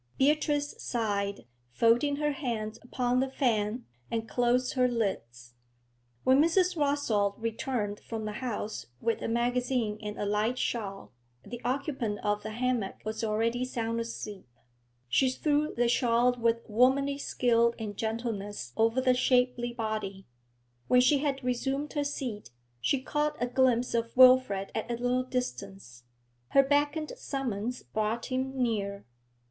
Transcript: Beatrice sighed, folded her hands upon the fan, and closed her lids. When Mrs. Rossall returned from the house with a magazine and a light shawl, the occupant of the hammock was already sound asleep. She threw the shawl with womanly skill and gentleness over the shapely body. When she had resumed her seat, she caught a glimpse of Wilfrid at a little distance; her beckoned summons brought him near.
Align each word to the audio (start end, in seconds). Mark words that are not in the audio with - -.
Beatrice 0.17 0.73
sighed, 0.83 1.45
folded 1.73 2.17
her 2.17 2.31
hands 2.31 2.79
upon 2.81 3.19
the 3.19 3.29
fan, 3.29 3.85
and 4.09 4.27
closed 4.27 4.73
her 4.73 4.87
lids. 4.87 5.53
When 6.23 6.41
Mrs. 6.41 6.75
Rossall 6.75 7.35
returned 7.37 7.99
from 7.99 8.25
the 8.25 8.31
house 8.41 8.87
with 8.99 9.21
a 9.21 9.27
magazine 9.27 9.99
and 10.01 10.17
a 10.17 10.25
light 10.25 10.57
shawl, 10.57 11.11
the 11.43 11.61
occupant 11.63 12.17
of 12.23 12.41
the 12.41 12.49
hammock 12.49 13.01
was 13.05 13.23
already 13.23 13.63
sound 13.63 13.99
asleep. 13.99 14.47
She 15.07 15.29
threw 15.29 15.75
the 15.75 15.87
shawl 15.87 16.33
with 16.33 16.67
womanly 16.67 17.19
skill 17.19 17.75
and 17.77 17.95
gentleness 17.95 18.73
over 18.75 19.01
the 19.01 19.13
shapely 19.13 19.71
body. 19.71 20.25
When 20.87 21.01
she 21.01 21.19
had 21.19 21.43
resumed 21.43 21.93
her 21.93 22.03
seat, 22.03 22.49
she 22.79 23.03
caught 23.03 23.37
a 23.39 23.45
glimpse 23.45 23.93
of 23.93 24.17
Wilfrid 24.17 24.71
at 24.73 24.89
a 24.89 24.95
little 24.95 25.25
distance; 25.25 26.05
her 26.47 26.63
beckoned 26.63 27.11
summons 27.17 27.83
brought 27.83 28.31
him 28.31 28.57
near. 28.59 29.05